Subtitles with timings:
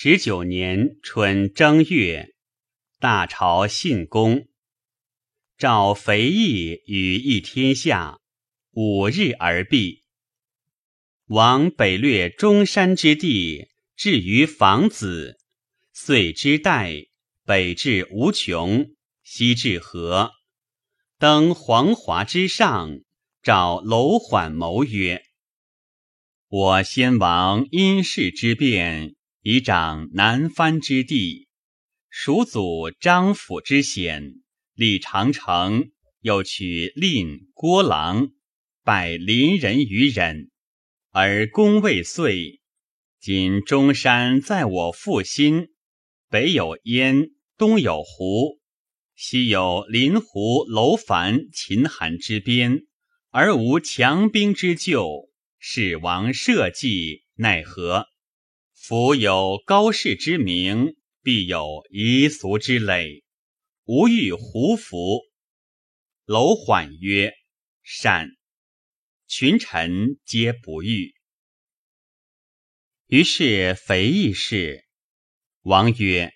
[0.00, 2.32] 十九年春正月，
[3.00, 4.46] 大朝信公，
[5.56, 8.20] 召肥义与议天下，
[8.70, 10.04] 五日而毕。
[11.26, 15.36] 王北略中山之地，至于房子，
[15.92, 17.08] 遂之代，
[17.44, 18.94] 北至无穷，
[19.24, 20.30] 西至河，
[21.18, 23.00] 登黄华之上，
[23.42, 25.24] 召楼缓谋曰
[26.46, 29.16] ：“我先王因事之变。”
[29.50, 31.48] 以掌南藩之地，
[32.10, 34.42] 蜀祖张府之险，
[34.74, 38.28] 立长城，又取令郭郎，
[38.84, 40.50] 拜邻人于忍，
[41.12, 42.60] 而功未遂。
[43.18, 45.68] 今中山在我腹心，
[46.28, 48.58] 北有燕，东有胡，
[49.14, 52.82] 西有临湖楼烦、秦韩之边，
[53.30, 58.08] 而无强兵之救，使王社稷，奈何？
[58.88, 63.22] 夫有高士之名，必有夷俗之累。
[63.84, 65.20] 吾欲胡服。
[66.24, 67.34] 楼缓曰
[67.84, 68.30] ：“善。”
[69.28, 71.12] 群臣皆不欲。
[73.08, 74.86] 于是肥义事。
[75.60, 76.32] 王曰：“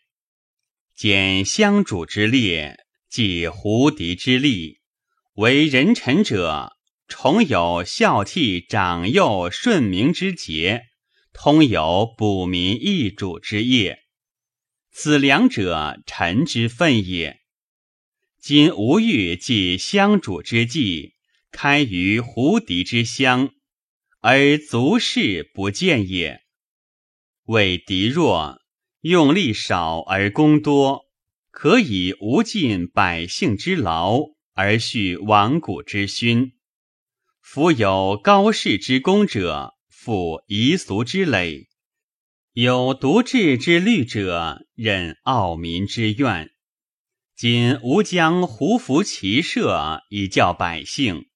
[0.94, 4.78] 简相主之列，即胡敌之力，
[5.36, 6.76] 为人臣者，
[7.08, 10.82] 重有孝悌长幼顺明之节。”
[11.32, 14.04] 通有补民益主之业，
[14.90, 17.40] 此两者臣之分也。
[18.38, 21.14] 今吾欲继相主之计，
[21.50, 23.50] 开于胡敌之乡，
[24.20, 26.42] 而足士不见也。
[27.44, 28.60] 为敌弱，
[29.00, 31.06] 用力少而功多，
[31.50, 34.18] 可以无尽百姓之劳，
[34.52, 36.52] 而续亡古之勋。
[37.40, 39.74] 夫有高士之功者。
[40.04, 41.68] 负夷俗之累，
[42.54, 46.50] 有独治之虑者，任傲民之怨。
[47.36, 51.28] 今吾将胡服骑射以教百姓，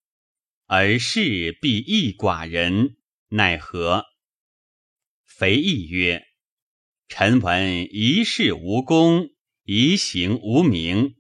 [0.67, 2.97] 而事必益寡人，
[3.29, 4.05] 奈何？
[5.25, 6.25] 肥义曰
[7.07, 9.31] ：“臣闻一事无功，
[9.63, 11.15] 一行无名。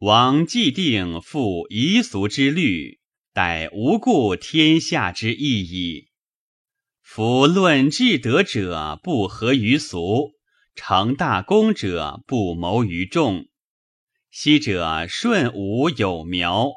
[0.00, 3.00] 王既定负夷俗之虑，
[3.32, 6.08] 待无故天下之意矣。”
[7.14, 10.32] 夫论至德者不合于俗，
[10.74, 13.50] 成大功者不谋于众。
[14.30, 16.70] 昔者舜武有苗，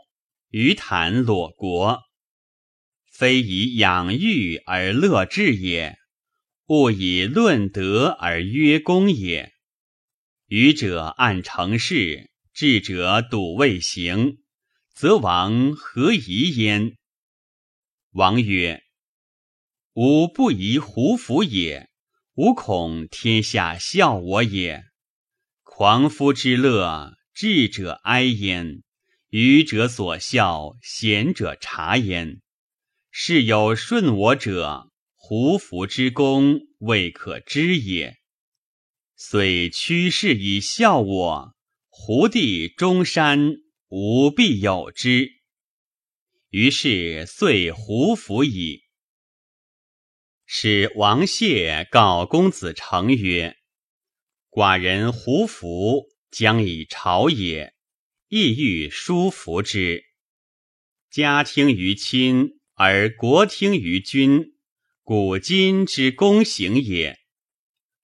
[0.50, 2.01] 于谈裸国，
[3.09, 5.97] 非以养育而乐治也，
[6.68, 9.53] 勿以论德而约功也。
[10.47, 14.40] 愚者按成事，智者笃未行，
[14.94, 16.97] 则王何疑焉？
[18.12, 18.84] 王曰。
[19.95, 21.89] 吾不疑胡服也，
[22.33, 24.83] 吾恐天下笑我也。
[25.63, 28.81] 狂夫之乐，智者哀焉；
[29.29, 32.41] 愚者所笑，贤者察焉。
[33.09, 38.17] 是有顺我者，胡服之功未可知也。
[39.16, 41.56] 虽屈士以笑我，
[41.88, 43.53] 胡地中山
[43.88, 45.29] 吾必有之。
[46.50, 48.81] 于是遂胡服矣。
[50.47, 53.57] 使王谢告公子成曰
[54.51, 57.73] ：“寡人胡服将以朝也，
[58.28, 60.03] 意欲叔服之。
[61.09, 64.53] 家听于亲，而国听于君，
[65.01, 67.17] 古今之公行也。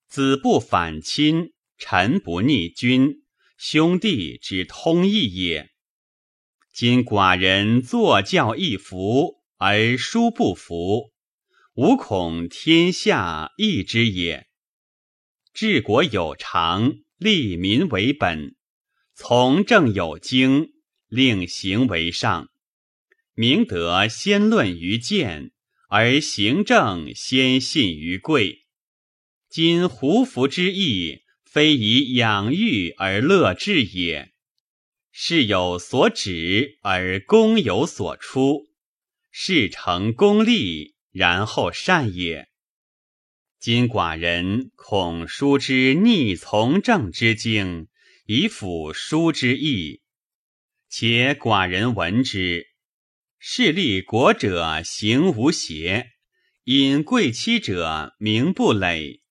[0.08, 3.22] 子不反亲，臣不逆君，
[3.56, 5.70] 兄弟之通义也。
[6.72, 11.11] 今寡人坐教一服，而叔不服。”
[11.74, 14.46] 吾恐天下异之也。
[15.54, 18.56] 治国有常，利民为本；
[19.14, 20.68] 从政有经，
[21.08, 22.50] 令行为上。
[23.32, 25.52] 明德先论于谏，
[25.88, 28.66] 而行政先信于贵。
[29.48, 34.34] 今胡服之意，非以养育而乐治也。
[35.10, 38.68] 事有所指，而功有所出，
[39.30, 40.91] 事成功利。
[41.12, 42.48] 然后善也。
[43.60, 47.86] 今寡人恐书之逆从政之经，
[48.26, 50.02] 以辅书之意。
[50.88, 52.66] 且寡人闻之，
[53.38, 56.08] 势立国者行无邪，
[56.64, 59.22] 因贵戚者名不累，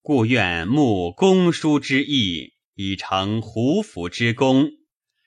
[0.00, 4.70] 故愿慕公叔之意，以成胡服之功，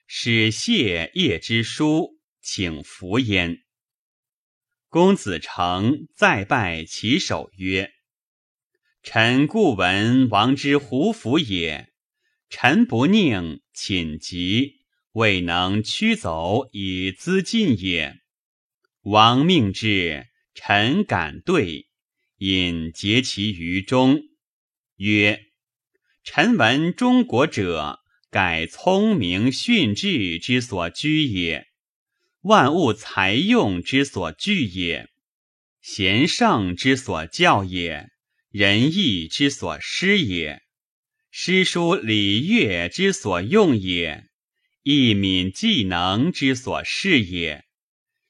[0.06, 3.65] 使谢业之书，请服焉。
[4.96, 7.92] 公子成再拜其首曰
[9.04, 11.92] ：“臣故闻王之胡服也。
[12.50, 18.22] 臣不宁寝疾，未能驱走以资进也。
[19.02, 21.90] 王命至，臣敢对，
[22.38, 24.22] 引结其于中，
[24.96, 25.42] 曰
[26.24, 28.00] ：“臣闻中国者，
[28.30, 31.68] 改聪明训智之所居也，
[32.46, 35.10] 万物才用之所聚也，
[35.82, 38.10] 贤圣之所教也。”
[38.52, 40.62] 仁义之所施也，
[41.30, 44.30] 诗书礼乐之所用也，
[44.84, 47.66] 义敏技能之所事也，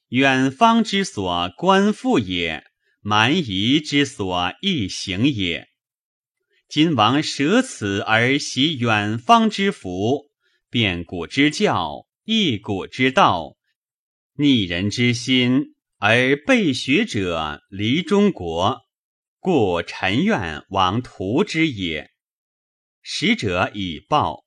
[0.08, 2.64] 远方之所观复也，
[3.02, 5.68] 蛮夷之所易行也。
[6.68, 10.32] 今王舍此而习远方之福，
[10.72, 13.55] 变古之教，易古之道，
[14.38, 18.82] 逆人之心，而备学者离中国。
[19.40, 22.12] 故臣愿王图之也。
[23.02, 24.44] 使者以报。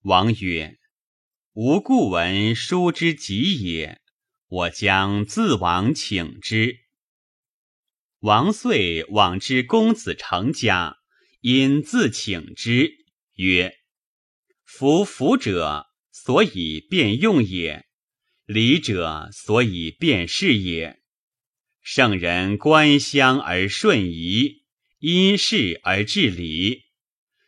[0.00, 0.78] 王曰
[1.54, 4.00] ：“吾故闻书之极也，
[4.48, 6.78] 我将自往请之。”
[8.18, 10.96] 王遂往之公子成家，
[11.40, 12.90] 因自请之，
[13.34, 13.76] 曰
[14.66, 17.84] ：“夫福者，所以变用也；
[18.46, 21.00] 礼者，所以变事也。”
[21.82, 24.62] 圣人观乡而顺仪，
[24.98, 26.84] 因事而治礼，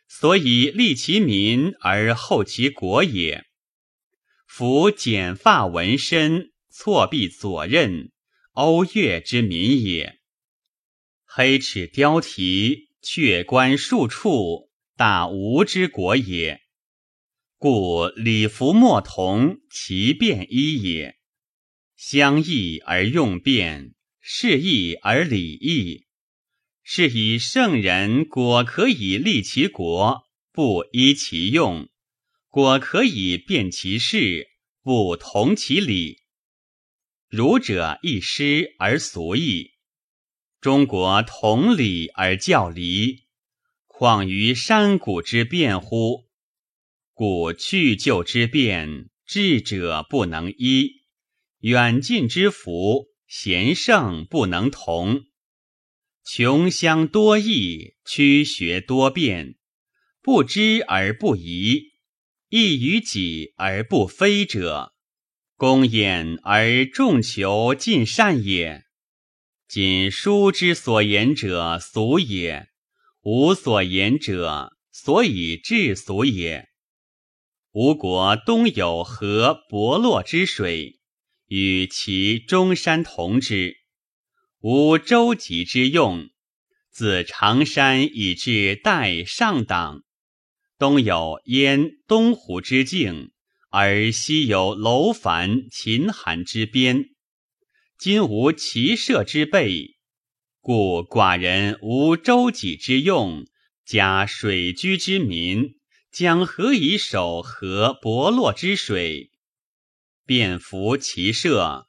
[0.07, 3.45] 所以利其民而后其国也。
[4.47, 8.11] 夫剪发纹身、错臂左衽、
[8.51, 10.19] 欧越之民也；
[11.25, 16.61] 黑齿雕蹄、却冠数处，大吴之国也。
[17.57, 21.17] 故礼服莫同，其变一也。
[21.95, 23.93] 相异而用变。
[24.29, 26.05] 是义而礼义，
[26.83, 31.87] 是以圣人果可以立其国，不依其用；
[32.49, 34.49] 果可以变其事，
[34.83, 36.23] 不同其礼。
[37.29, 39.75] 儒者一师而俗矣，
[40.59, 43.27] 中国同礼而教离，
[43.85, 46.26] 况于山谷之变乎？
[47.17, 51.01] 故去旧之变，智者不能依；
[51.61, 53.07] 远近之福。
[53.25, 55.23] 贤圣不能同，
[56.23, 59.55] 穷乡多异，曲学多变，
[60.21, 61.93] 不知而不疑，
[62.49, 64.93] 异于己而不非者，
[65.55, 68.85] 公焉而众求尽善也。
[69.67, 72.69] 今书之所言者俗也，
[73.23, 76.66] 吾所言者所以治俗也。
[77.79, 80.99] 吴国东有河伯洛之水。
[81.45, 83.75] 与其中山同之，
[84.61, 86.27] 无舟楫之用。
[86.89, 90.01] 自长山以至代上党，
[90.79, 93.29] 东有燕东湖之境，
[93.69, 97.11] 而西有楼烦秦韩之边。
[97.99, 99.97] 今无骑射之备，
[100.61, 103.45] 故寡人无舟楫之用，
[103.85, 105.76] 加水居之民，
[106.17, 109.29] 将何以守河伯洛之水？
[110.25, 111.85] 便服骑射，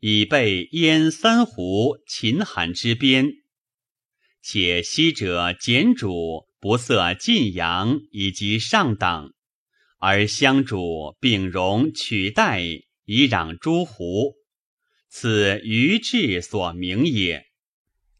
[0.00, 3.30] 以备燕三湖、秦韩之边。
[4.42, 9.34] 且昔者简主不色晋阳以及上党，
[9.98, 12.60] 而相主秉容取代
[13.04, 14.34] 以攘诸胡，
[15.08, 17.46] 此于志所明也。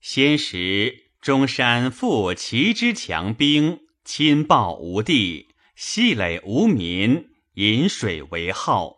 [0.00, 3.80] 先时中山复齐之强兵，
[4.12, 8.96] 亲暴无地，细累无民，饮水为号。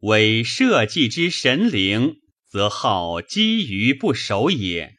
[0.00, 2.16] 为社稷之神灵，
[2.48, 4.96] 则好积于不守也。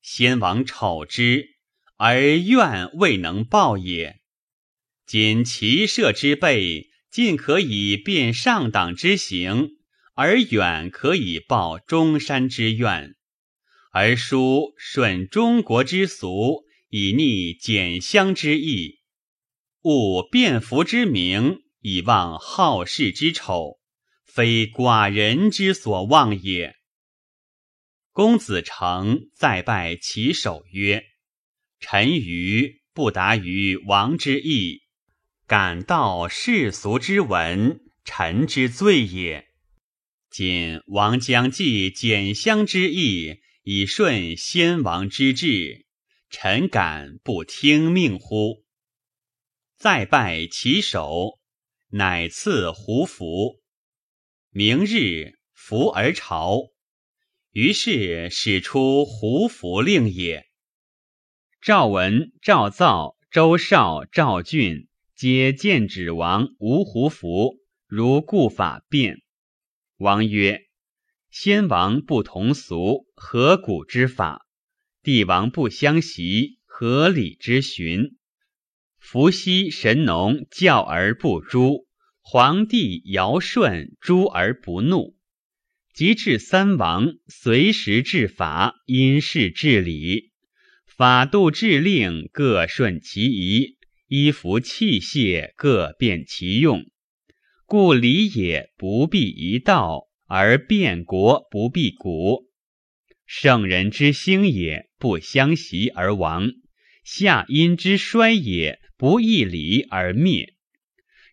[0.00, 1.56] 先王丑之，
[1.96, 4.20] 而怨未能报也。
[5.04, 9.70] 今其社之辈，尽可以变上党之行，
[10.14, 13.16] 而远可以报中山之怨，
[13.90, 19.00] 而书顺中国之俗，以逆简乡之意，
[19.82, 23.78] 务变服之名，以忘好事之丑。
[24.24, 26.76] 非寡人之所望也。
[28.12, 31.02] 公子成再拜其首曰
[31.80, 34.82] ：“臣愚不达于王之意，
[35.46, 39.48] 感道世俗之文，臣之罪也。
[40.30, 45.86] 今王将继简乡之意，以顺先王之志，
[46.30, 48.64] 臣敢不听命乎？”
[49.78, 51.38] 再拜其首，
[51.90, 53.60] 乃赐胡服。
[54.50, 56.70] 明日服而朝，
[57.52, 60.48] 于是使出胡服令也。
[61.60, 69.22] 赵文、赵造、周绍、赵俊皆见止王无胡服，如故法变。
[69.96, 70.66] 王曰
[71.30, 74.47] ：“先王不同俗，何古之法？
[75.02, 78.16] 帝王不相袭，何礼之循？
[78.98, 81.86] 伏羲、神农教而不诛，
[82.20, 85.16] 皇帝尧舜诛而不怒。”
[85.94, 90.30] 及至三王，随时治法，因事治理，
[90.86, 96.84] 法度制令各顺其宜，衣服器械各变其用。
[97.66, 102.47] 故礼也不必一道，而变国不必古。
[103.28, 106.48] 圣人之兴也，不相袭而亡；
[107.04, 110.54] 夏阴之衰也，不易礼而灭。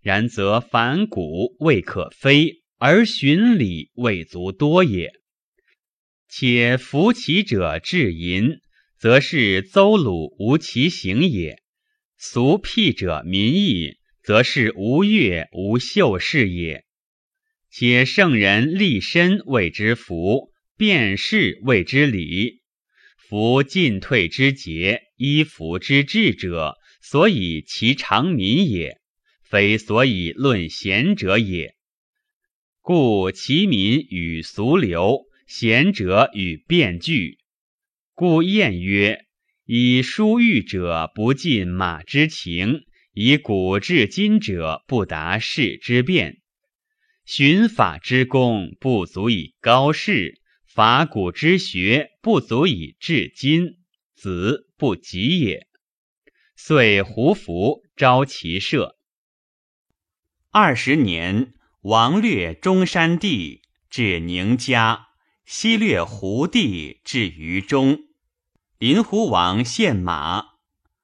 [0.03, 2.61] 然则反古未可非。
[2.77, 5.13] 而循礼未足多也，
[6.27, 8.59] 且服其者至淫，
[8.99, 11.55] 则是邹鲁无其行也；
[12.17, 16.83] 俗辟者民义，则是吴越无秀士也。
[17.71, 22.61] 且圣人立身谓之福，辨事谓之礼。
[23.17, 28.99] 夫进退之节，衣服之制者，所以其长民也，
[29.43, 31.75] 非所以论贤者也。
[32.81, 37.39] 故其民与俗流，贤者与辩句。
[38.13, 39.25] 故谚曰
[39.65, 46.41] ：“以书喻者不尽马之情，以古至今者不达世之变。
[47.25, 50.39] 循法之功不足以高世，
[50.75, 53.77] 法古之学不足以至今，
[54.13, 55.67] 子不及也。”
[56.57, 58.97] 遂胡服招其射。
[60.51, 61.53] 二十年。
[61.81, 65.09] 王略中山地，至宁家；
[65.45, 67.99] 西略胡地，至于中。
[68.79, 70.45] 临胡王献马，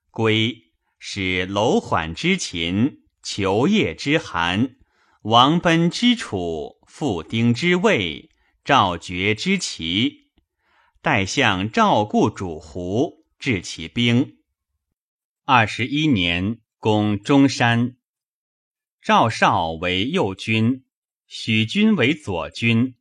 [0.09, 4.75] 归使楼缓之秦，求业之韩，
[5.21, 8.30] 王奔之楚，复丁之魏，
[8.63, 10.31] 赵绝之齐。
[11.01, 14.37] 代相赵固主胡，治其兵。
[15.45, 17.97] 二十一年，攻中山。
[19.01, 20.85] 赵绍为右军，
[21.25, 22.95] 许军为左军，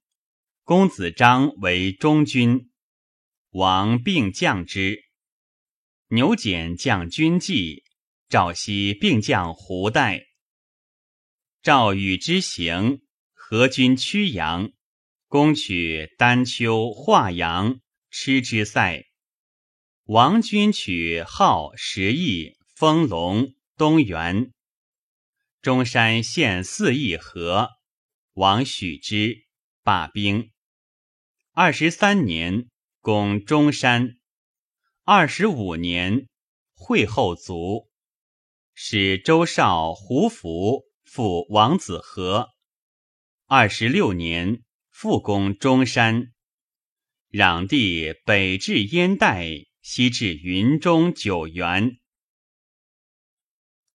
[0.64, 2.70] 公子章为中军。
[3.50, 5.04] 王并将之。
[6.08, 7.84] 牛简将军计，
[8.30, 10.28] 赵熙并将胡代。
[11.62, 13.02] 赵与之行，
[13.34, 14.72] 合军曲阳，
[15.30, 17.78] 攻取丹丘、华阳，
[18.10, 19.04] 吃之塞。
[20.02, 24.52] 王军取号、十邑、丰隆、东原。
[25.62, 27.68] 中山县四邑和，
[28.32, 29.46] 王许之，
[29.84, 30.50] 罢兵。
[31.52, 32.68] 二十三年，
[33.00, 34.16] 攻中山。
[35.04, 36.26] 二十五年，
[36.74, 37.88] 会后卒。
[38.74, 42.48] 使周绍、胡服复王子和。
[43.46, 44.64] 二十六年，
[45.02, 46.34] 复攻中山。
[47.30, 49.46] 攘地北至燕代，
[49.80, 51.96] 西至云中、九原。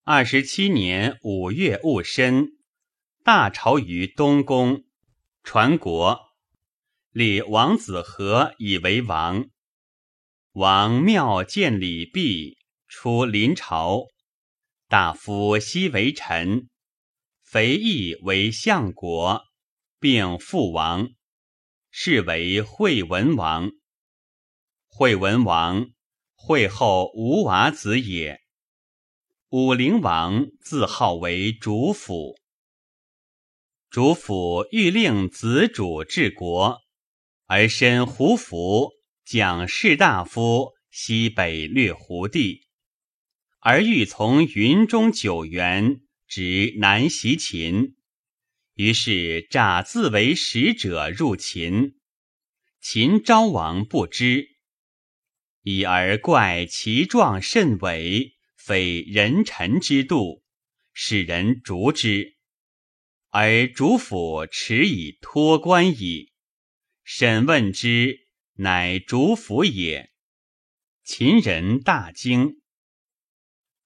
[0.04, 2.48] 二十七年五月戊申，
[3.24, 4.84] 大朝于东宫，
[5.44, 6.20] 传国，
[7.12, 9.48] 立王子和以为王。
[10.54, 12.58] 王庙见礼毕，
[12.88, 14.06] 出临朝。
[14.88, 16.68] 大夫西为臣，
[17.44, 19.44] 肥义为相国，
[20.06, 21.10] 并父王，
[21.90, 23.72] 是为惠文王。
[24.88, 25.88] 惠文王
[26.36, 28.40] 惠后吴娃子也。
[29.50, 32.36] 武陵王自号为主府，
[33.90, 36.84] 主府欲令子主治国，
[37.48, 38.92] 而身胡服，
[39.26, 42.68] 将士大夫西北略胡地，
[43.60, 47.96] 而欲从云中九原直南袭秦，
[48.76, 52.00] 于是诈自为使者入秦，
[52.80, 54.50] 秦昭王不知，
[55.64, 58.34] 已而怪其状甚伟。
[58.58, 60.44] 非人臣之度，
[60.92, 62.36] 使人逐之，
[63.30, 66.32] 而主府持以托官矣。
[67.04, 70.12] 审问之，乃主府也。
[71.04, 72.60] 秦人大惊。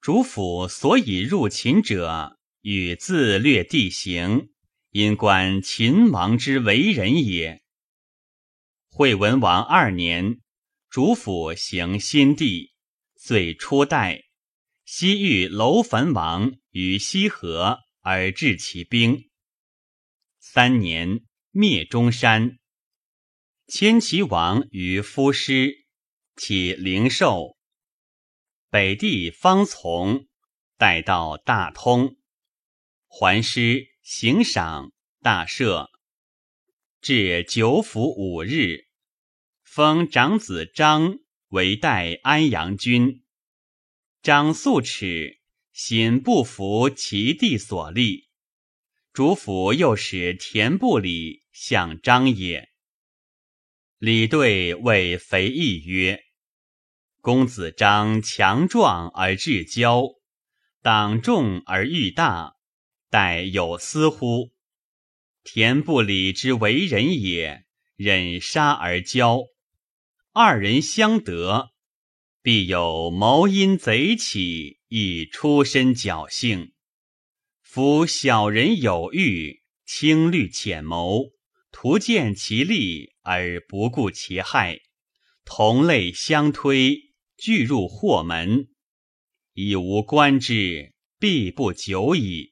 [0.00, 4.48] 主府所以入秦者，与自略地形，
[4.90, 7.62] 因观秦王之为人也。
[8.88, 10.40] 惠文王二年，
[10.88, 12.72] 主府行新地，
[13.14, 14.24] 遂出代。
[14.84, 19.30] 西域楼烦王于西河而治其兵。
[20.40, 21.20] 三年
[21.52, 22.58] 灭中山。
[23.68, 25.86] 迁齐王于夫师，
[26.34, 27.56] 起灵寿。
[28.68, 30.26] 北地方从，
[30.76, 32.16] 待到大通，
[33.06, 34.90] 还师行赏
[35.22, 35.86] 大赦，
[37.00, 38.86] 至九府五日，
[39.62, 43.22] 封长子张为代安阳君。
[44.20, 45.38] 张素耻，
[45.72, 48.28] 心不服其弟所立，
[49.12, 52.68] 主府又使田部里向张也。
[53.96, 56.20] 李对谓肥义曰。
[57.20, 60.16] 公子张强壮而志骄，
[60.82, 62.56] 党众而欲大，
[63.10, 64.52] 待有私乎？
[65.42, 67.64] 田不礼之为人也，
[67.96, 69.48] 忍杀而骄，
[70.32, 71.72] 二人相得，
[72.40, 76.72] 必有谋因贼起，以出身侥幸。
[77.60, 81.32] 夫小人有欲，轻虑浅谋，
[81.72, 84.80] 图见其利而不顾其害，
[85.44, 87.10] 同类相推。
[87.42, 88.68] 俱入祸门，
[89.54, 92.49] 已无官之，必不久矣。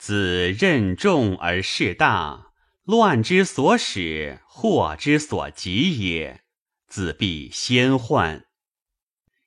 [0.00, 2.52] 子任重而事大，
[2.84, 6.40] 乱之所始，祸之所及也。
[6.88, 8.46] 子必先患。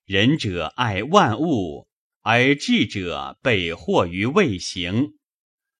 [0.05, 1.87] 仁者爱万物，
[2.21, 5.15] 而智者被祸于未行。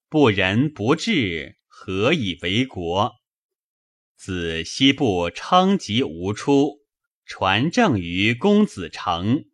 [0.10, 3.12] 不仁不智，何以为国？
[4.18, 6.80] 子西部称疾无出。
[7.28, 9.46] 传政于公子成，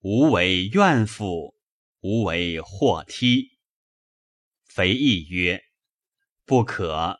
[0.00, 1.54] 无为怨妇，
[2.02, 3.57] 无为祸梯。
[4.78, 5.64] 肥义曰
[6.46, 7.18] ：“不可。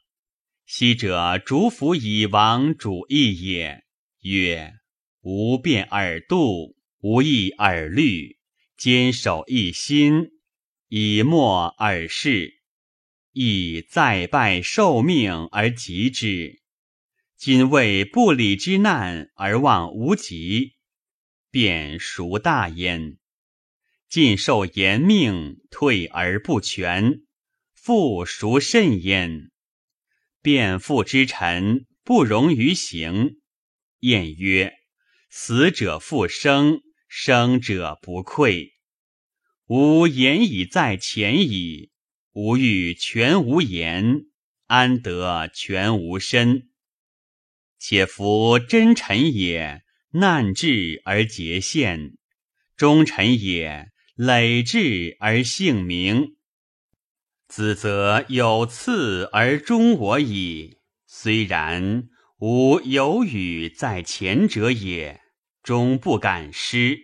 [0.64, 3.82] 昔者主府以王主义也。
[4.20, 4.74] 曰：
[5.22, 8.38] 无变而度，无义而虑，
[8.76, 10.30] 坚守一心，
[10.86, 12.60] 以默而事，
[13.32, 16.62] 亦再拜受命而及之。”
[17.36, 20.74] 今为不礼之难而望无极，
[21.50, 23.18] 便孰大焉？
[24.08, 27.23] 尽受严命，退而不全，
[27.88, 29.50] 复孰甚焉？
[30.42, 33.38] 变父之臣，不容于行。
[34.00, 34.74] 晏曰：
[35.30, 38.74] 死者复生，生者不愧。
[39.68, 41.90] 吾言已在前矣。
[42.32, 44.26] 吾欲全无言，
[44.66, 46.68] 安得全无身？
[47.78, 52.18] 且夫真臣也，难治而节宪；
[52.76, 56.34] 忠臣也，累志而姓名。
[57.49, 60.78] 子则有次而终我矣。
[61.06, 62.08] 虽然，
[62.41, 65.23] 吾有语在前者也，
[65.63, 66.99] 终不敢失。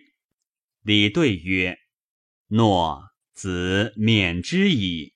[0.83, 1.79] 李对曰
[2.49, 5.15] ：“诺，子免之矣。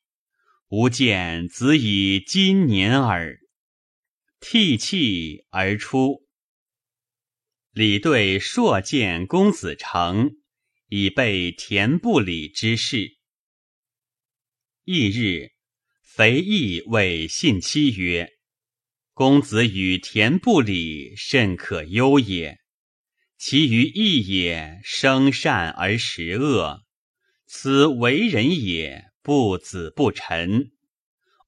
[0.69, 3.37] 吾见子以今年耳。”
[4.41, 6.27] 涕泣而出。
[7.71, 10.31] 李对朔见公子成，
[10.87, 13.18] 以备田不礼之事。
[14.91, 15.51] 翌日，
[16.01, 18.27] 肥义谓信妻曰
[19.13, 22.57] ：“公子与田不礼，甚可忧也。
[23.37, 26.87] 其余义也，生善而食恶，
[27.45, 30.71] 此为人也，不子不臣。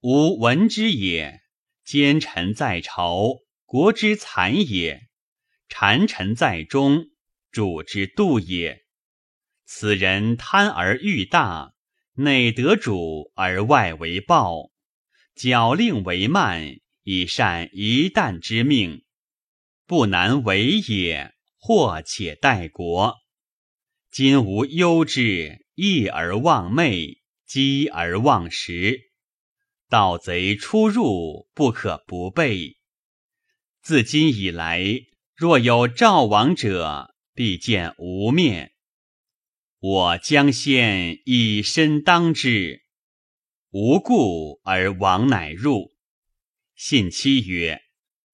[0.01, 1.41] 吾闻之也。”
[1.83, 5.07] 奸臣在朝，国之残也；
[5.67, 7.07] 谗臣在中，
[7.51, 8.83] 主之度也。
[9.65, 11.73] 此人贪而欲大，
[12.23, 14.71] 内得主而外为暴，
[15.35, 19.03] 矫令为慢，以善一旦之命，
[19.85, 21.33] 不难为也。
[21.63, 23.17] 或且待国。
[24.09, 28.99] 今无忧之，义而忘昧，饥而忘食。
[29.87, 32.77] 盗贼出入，不可不备。
[33.83, 34.83] 自今以来，
[35.35, 38.70] 若有赵王者，必见无面。
[39.83, 42.83] 我将先以身当之，
[43.71, 45.91] 无故而王乃入。
[46.75, 47.81] 信妻曰：“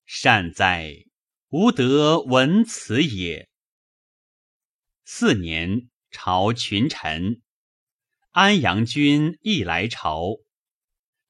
[0.05, 1.05] 善哉！
[1.47, 3.47] 吾得闻此也。”
[5.05, 7.41] 四年，朝群臣，
[8.31, 10.39] 安阳君亦来朝。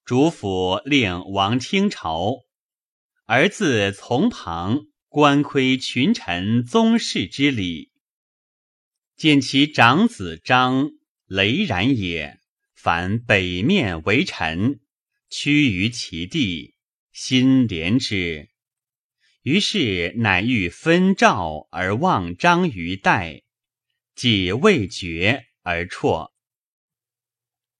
[0.04, 2.38] 主府令王听朝，
[3.26, 7.92] 儿自从旁观窥群臣宗室之礼，
[9.18, 10.92] 见其长子张
[11.26, 12.40] 雷然也，
[12.76, 14.80] 凡北面为臣，
[15.30, 16.76] 屈于其地，
[17.12, 18.50] 心怜之。
[19.42, 23.42] 于是乃欲分赵而望张于代，
[24.16, 26.32] 既未决而辍。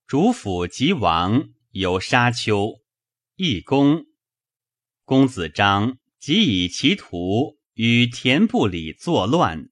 [0.06, 1.50] 主府即亡。
[1.70, 2.80] 有沙丘，
[3.36, 4.06] 义公
[5.04, 9.68] 公子张即以其徒与田部里作乱，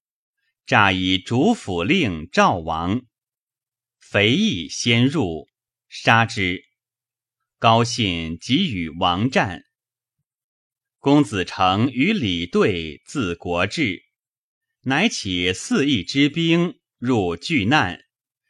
[0.67, 3.03] 诈以主府令赵王，
[4.01, 5.47] 肥义先入，
[5.89, 6.65] 杀之。
[7.61, 9.63] 高信即与王战。
[10.99, 14.07] 公子成与李对自国至，
[14.81, 18.01] 乃起四邑之兵入巨难，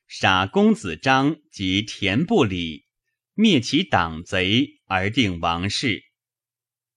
[0.09, 2.87] 杀公子章及田不礼，
[3.35, 6.02] 灭其党贼而定王室。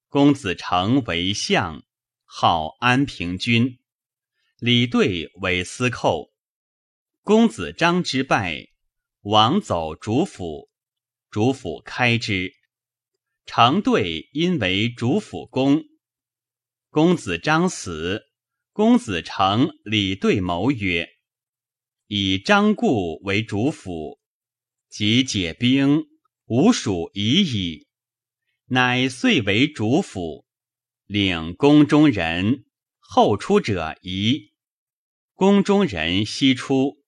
[0.08, 1.84] 公子成为相，
[2.24, 3.79] 号安平君；
[4.62, 6.34] 李对为司寇。
[7.22, 8.68] 公子章之败，
[9.22, 10.70] 王走主府，
[11.30, 12.52] 主府开之。
[13.46, 15.86] 成对因为主府公，
[16.90, 18.24] 公子章死，
[18.74, 21.08] 公子成、李对谋曰
[22.08, 24.20] ：“以张固为主府，
[24.90, 26.04] 即解兵，
[26.48, 27.88] 吾属已矣。”
[28.68, 30.46] 乃遂为主府，
[31.06, 32.66] 领宫中人，
[33.00, 34.49] 后出者疑。
[35.40, 37.02] 宫中人悉出，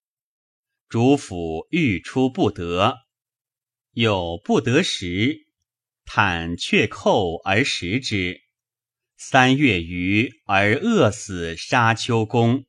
[0.87, 2.99] 主府欲出不得，
[3.91, 5.49] 又不得食。
[6.05, 8.39] 叹却扣而食之，
[9.17, 12.63] 三月余而饿死沙丘公。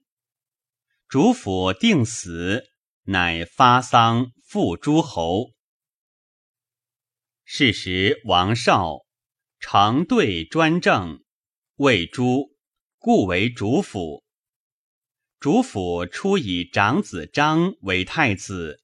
[1.09, 2.64] 主府定死，
[3.05, 5.53] 乃发丧复诸侯。
[7.44, 9.03] 是时王少
[9.61, 11.22] 常对专政，
[11.77, 12.51] 谓诸
[12.98, 14.21] 故为主府。
[15.42, 18.81] 主府初以长子张为太子，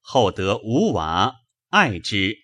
[0.00, 1.32] 后得吴娃
[1.70, 2.36] 爱之。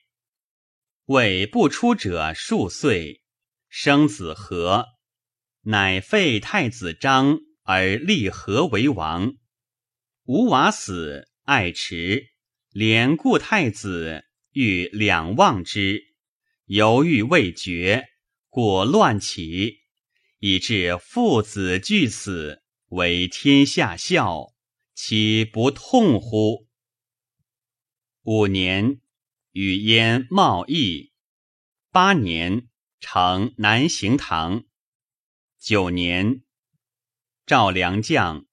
[1.04, 3.20] 为不出者数岁，
[3.68, 4.86] 生子和，
[5.64, 9.34] 乃废太子张而立和为王。
[10.24, 12.28] 吴娃死，爱迟，
[12.70, 16.02] 连故太子欲两忘之，
[16.64, 18.06] 犹豫未决，
[18.48, 19.80] 果乱起，
[20.38, 24.54] 以致父子俱死，为天下笑，
[24.94, 26.68] 岂不痛乎？
[28.22, 29.00] 五年。
[29.52, 31.12] 与燕贸易，
[31.90, 32.68] 八年
[33.00, 34.64] 成南行堂。
[35.58, 36.44] 九年，
[37.46, 38.46] 赵良将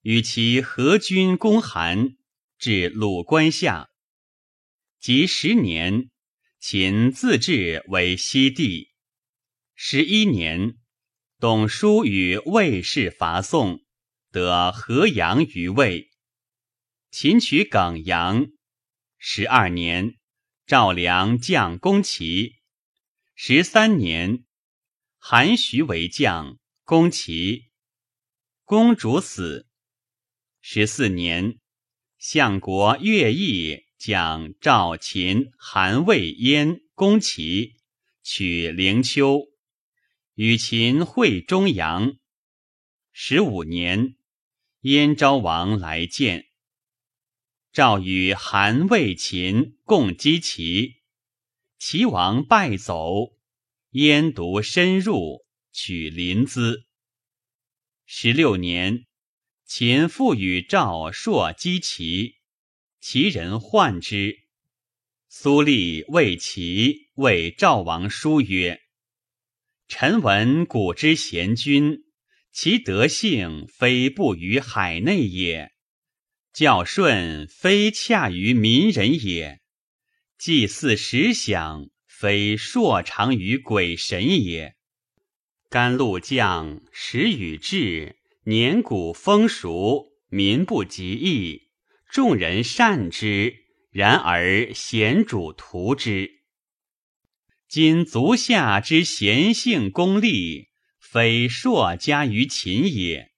[0.00, 2.16] 与其合军攻韩，
[2.58, 3.90] 至鲁关下。
[4.98, 6.10] 及十年，
[6.58, 8.90] 秦自治为西帝。
[9.76, 10.78] 十一年，
[11.46, 13.84] 董叔与魏氏伐宋，
[14.32, 16.08] 得河阳于魏。
[17.10, 18.46] 秦取耿阳。
[19.18, 20.14] 十二年。
[20.64, 22.54] 赵良将攻齐，
[23.34, 24.46] 十三年，
[25.18, 27.64] 韩徐为将攻齐，
[28.64, 29.68] 公主死。
[30.62, 31.58] 十四年，
[32.16, 37.74] 相国乐毅将赵、秦、韩、魏、燕攻齐，
[38.22, 39.42] 取灵丘，
[40.34, 42.16] 与秦会中阳。
[43.12, 44.16] 十五年，
[44.80, 46.48] 燕昭王来见。
[47.72, 50.96] 赵与韩、魏、秦共击齐，
[51.78, 53.36] 齐王败走，
[53.90, 56.82] 燕独深入，取临淄。
[58.04, 59.06] 十六年，
[59.64, 62.38] 秦复与赵朔击齐，
[62.98, 64.40] 齐人患之。
[65.28, 68.82] 苏厉为齐为赵王书曰
[69.88, 72.04] ：“臣闻古之贤君，
[72.52, 75.72] 其德性非不于海内也。”
[76.54, 79.60] 教顺非洽于民人也，
[80.38, 84.76] 祭祀时享非硕长于鬼神也。
[85.68, 91.70] 甘露降，时雨至，年谷丰熟，民不及义，
[92.08, 93.52] 众人善之，
[93.90, 96.43] 然而贤主图之。
[97.74, 100.68] 今足下之贤性功利，
[101.00, 103.32] 非硕加于秦也，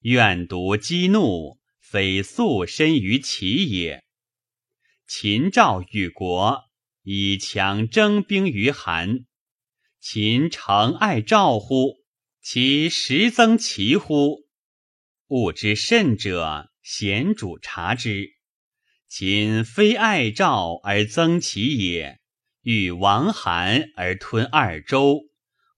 [0.00, 1.58] 愿独激怒。
[1.80, 4.04] 非素身于齐也。
[5.06, 6.64] 秦赵与国
[7.04, 9.20] 以强征兵于韩，
[9.98, 12.04] 秦诚爱赵乎？
[12.42, 14.46] 其实增齐乎？
[15.28, 18.28] 物之甚者，贤主察之。
[19.08, 22.19] 秦非爱赵而增齐也，
[22.62, 25.20] 欲王韩而吞二周，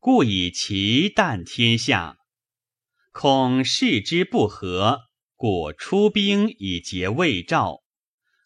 [0.00, 2.18] 故以齐淡天下。
[3.12, 5.12] 恐事之不和。
[5.36, 7.82] 故出兵以结魏赵，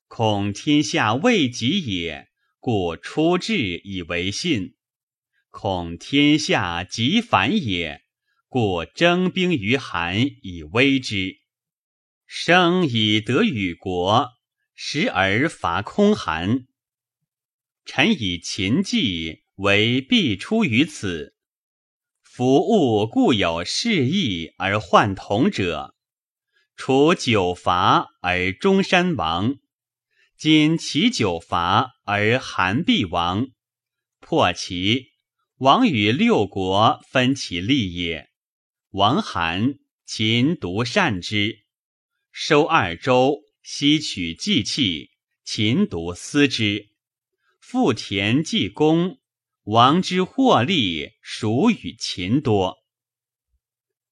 [0.07, 4.77] 恐天下未及也；故出至以为信，
[5.51, 7.99] 恐天下即反也；
[8.49, 11.37] 故征兵于韩以威之。
[12.25, 14.31] 生以得与国，
[14.75, 16.67] 时而伐空韩。
[17.87, 21.35] 臣以秦计为必出于此。
[22.21, 25.95] 夫物固有事意而患同者。
[26.77, 29.57] 除九伐而中山亡，
[30.37, 33.49] 今齐九伐而韩必亡，
[34.21, 35.13] 破齐，
[35.57, 38.29] 王与六国分其利也。
[38.91, 41.61] 王韩，秦独善之，
[42.31, 45.13] 收二州，西取祭器，
[45.45, 46.91] 秦独思之。
[47.69, 49.19] 复田济公，
[49.65, 52.77] 王之获利属与秦多。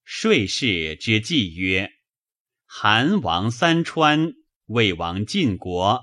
[0.03, 1.89] 税氏之计曰：
[2.65, 4.33] 韩王三川，
[4.65, 6.01] 魏王晋国，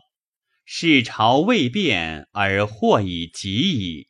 [0.64, 4.08] 世朝未变而祸已及矣。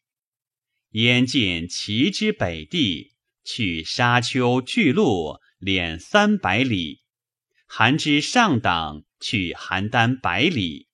[0.91, 7.01] 燕见齐之北地，取沙丘巨鹿，敛三百里；
[7.67, 10.87] 韩之上党，取邯郸百里。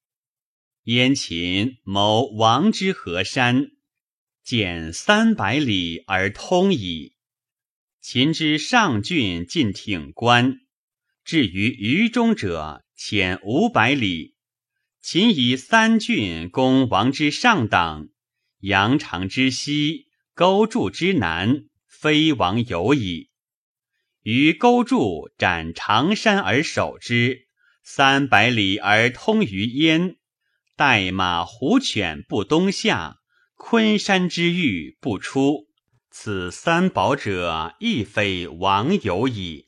[0.89, 3.73] 燕秦谋王之河山，
[4.43, 7.13] 减三百里而通矣。
[8.01, 10.61] 秦之上郡尽挺关，
[11.27, 14.35] 至于于中者，遣五百里。
[15.03, 18.09] 秦以三郡攻王之上党，
[18.61, 23.29] 阳长之西，勾注之南，非王有矣。
[24.23, 27.47] 于勾注斩长山而守之，
[27.83, 30.17] 三百里而通于燕。
[30.79, 33.17] 待马虎犬不东下，
[33.57, 35.67] 昆山之玉不出。
[36.09, 39.67] 此三宝者，亦非王有矣。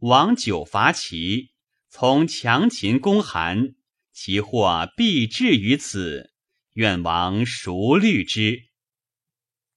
[0.00, 1.52] 王久伐齐，
[1.88, 3.76] 从强秦攻韩，
[4.12, 6.34] 其祸必至于此。
[6.74, 8.58] 愿王熟虑之。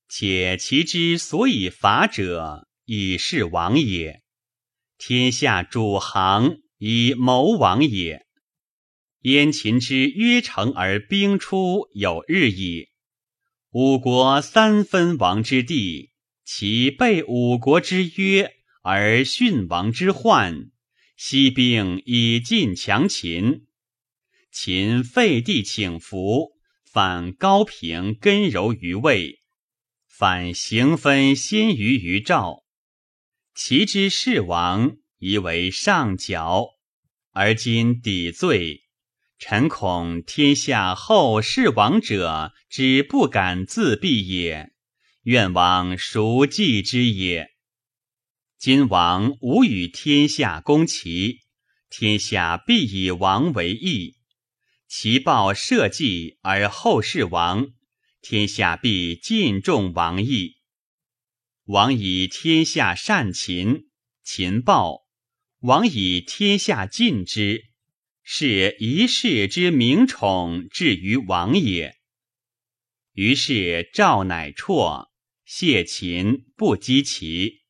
[0.09, 4.23] 且其之所以伐者，以事王也。
[4.97, 8.25] 天下主行，以谋王也。
[9.21, 12.89] 燕秦之约成而兵出，有日矣。
[13.71, 16.11] 五国三分王之地，
[16.45, 20.71] 其背五国之约而殉王之患，
[21.17, 23.67] 西兵以尽强秦。
[24.51, 26.53] 秦废帝请服，
[26.85, 29.41] 反高平根柔于魏，
[30.07, 32.63] 反行分先于于赵。
[33.53, 36.65] 其之世王，宜为上角，
[37.31, 38.88] 而今抵罪。
[39.39, 44.73] 臣恐天下后世王者之不敢自毙也，
[45.23, 47.51] 愿王熟记之也。
[48.57, 51.39] 今王无与天下攻齐，
[51.89, 54.17] 天下必以王为义。
[54.89, 57.69] 其报社稷而后世王，
[58.21, 60.57] 天下必尽重王义。
[61.63, 63.87] 王以天下善秦，
[64.21, 65.05] 秦报；
[65.61, 67.68] 王以天下尽之。
[68.31, 71.97] 是一世之名宠至于王也。
[73.13, 75.09] 于是赵乃辍，
[75.45, 77.63] 谢秦，不击齐。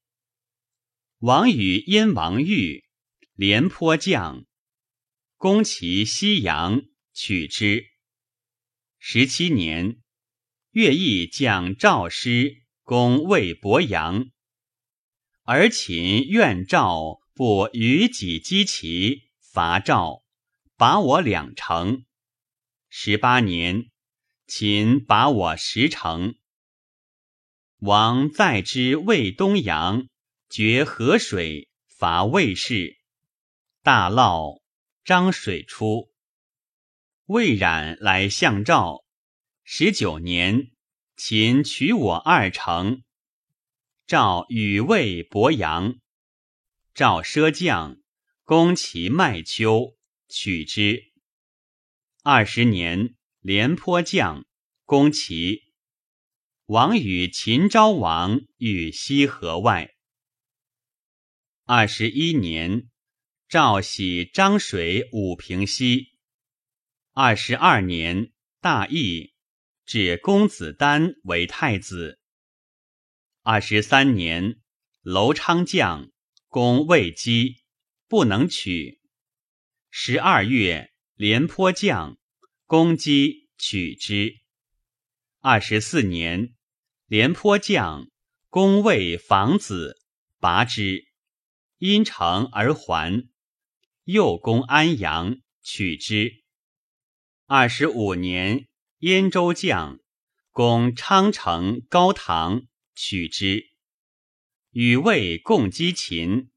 [1.19, 2.83] 王与燕王玉，
[3.35, 4.43] 廉颇将，
[5.37, 6.81] 攻其西阳，
[7.13, 7.85] 取之。
[8.97, 10.01] 十七年，
[10.71, 14.29] 乐毅将赵师攻魏博阳，
[15.43, 20.25] 而秦怨赵不与己击齐，伐赵。
[20.79, 22.05] 拔我两城，
[22.87, 23.91] 十八年，
[24.47, 26.35] 秦拔我十城。
[27.79, 30.07] 王再之魏东阳，
[30.49, 32.97] 决河水，伐魏氏。
[33.83, 34.61] 大涝，
[35.03, 36.13] 漳水出。
[37.25, 39.03] 魏冉来相赵。
[39.65, 40.71] 十九年，
[41.17, 43.03] 秦取我二城。
[44.07, 45.95] 赵与魏博阳。
[46.93, 47.97] 赵奢将，
[48.45, 49.98] 攻其麦丘。
[50.29, 51.11] 取之。
[52.21, 54.45] 二十年，廉颇将
[54.85, 55.63] 攻齐。
[56.65, 59.95] 王与秦昭王遇西河外。
[61.65, 62.89] 二十一年，
[63.47, 66.09] 赵喜漳水武平西。
[67.13, 69.33] 二十二年，大义，
[69.85, 72.19] 指公子丹为太子。
[73.41, 74.61] 二十三年，
[75.01, 76.11] 楼昌将
[76.47, 77.63] 攻魏姬，
[78.07, 78.98] 不能取。
[79.91, 82.19] 十二月，廉颇将
[82.65, 84.36] 攻击取之。
[85.39, 86.54] 二十四年，
[87.08, 88.08] 廉颇将
[88.49, 89.97] 攻魏房子，
[90.39, 91.08] 拔之，
[91.80, 93.28] 因城而还。
[94.04, 96.43] 又攻安阳，取之。
[97.47, 98.67] 二十五年，
[98.99, 99.99] 燕州将
[100.52, 103.71] 攻昌城高唐，取之。
[104.69, 106.52] 与魏共击秦。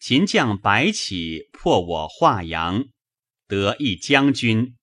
[0.00, 2.88] 秦将白起破我华阳，
[3.46, 4.78] 得一将军。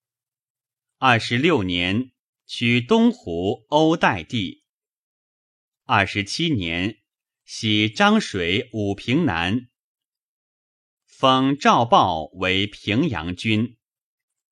[0.98, 2.12] 二十六年，
[2.46, 4.62] 取东湖欧代地。
[5.82, 7.00] 二十七年，
[7.44, 9.68] 徙漳水武平南。
[11.04, 13.76] 封赵豹为平阳君。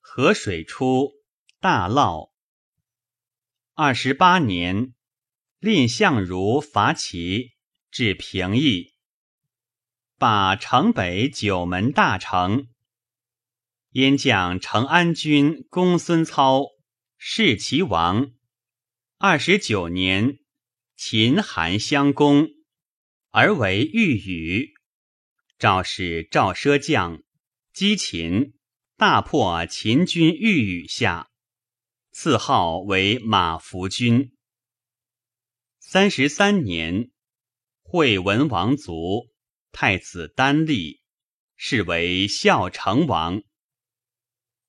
[0.01, 1.13] 河水出，
[1.61, 2.33] 大涝。
[3.75, 4.95] 二十八年，
[5.61, 7.53] 蔺相如伐齐，
[7.93, 8.96] 至平邑，
[10.19, 12.69] 把城北九门大城。
[13.91, 16.65] 燕将成安君公孙操
[17.19, 18.33] 弑齐王。
[19.19, 20.39] 二十九年，
[20.97, 22.49] 秦韩相攻，
[23.31, 24.75] 而为御宇。
[25.59, 27.23] 赵使赵奢将
[27.73, 28.55] 击秦，
[28.97, 31.29] 大破秦军御宇下，
[32.11, 34.33] 赐号为马服君。
[35.79, 37.11] 三十三年，
[37.83, 39.29] 惠文王卒，
[39.79, 41.03] 太子丹立，
[41.55, 43.43] 是为孝成王。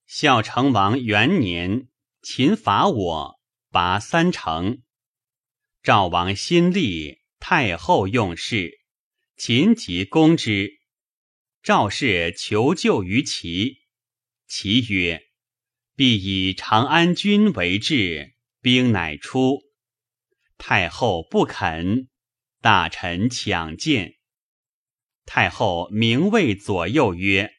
[0.06, 1.88] 孝成王元年，
[2.22, 3.40] 秦伐我，
[3.72, 4.84] 拔三城。
[5.82, 8.82] 赵王新立，太后用事，
[9.38, 10.82] 秦即攻之。
[11.64, 13.78] 赵氏求救于齐，
[14.46, 15.22] 齐曰
[15.96, 19.62] ：“必以长安君为质，兵乃出。”
[20.60, 22.10] 太后不肯，
[22.60, 24.17] 大臣抢见。
[25.28, 27.54] 太后明谓左右曰：“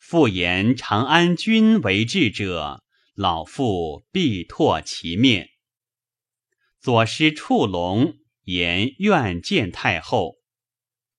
[0.00, 2.82] 复言长安君为质者，
[3.14, 5.50] 老妇必唾其面。”
[6.80, 8.14] 左师触龙
[8.44, 10.38] 言愿见太后。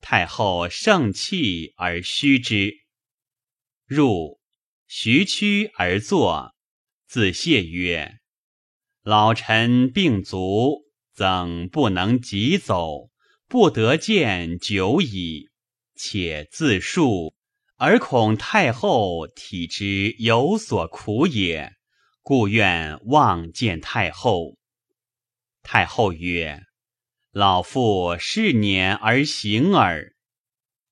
[0.01, 2.73] 太后盛气而虚之，
[3.85, 4.39] 入
[4.87, 6.55] 徐屈而坐，
[7.05, 8.17] 自谢曰
[9.03, 13.11] ：“老臣病足，怎不能疾走？
[13.47, 15.50] 不得见久矣。
[16.03, 17.35] 且自述，
[17.77, 21.73] 而恐太后体之有所苦也，
[22.23, 24.57] 故愿望见太后。”
[25.61, 26.63] 太后曰。
[27.31, 30.15] 老妇是年而行耳。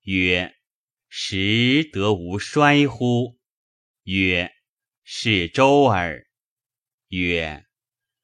[0.03, 0.55] 曰：
[1.09, 3.37] 时得无衰乎？
[4.03, 4.51] 曰：
[5.03, 6.27] 是周耳。
[7.09, 7.65] 曰：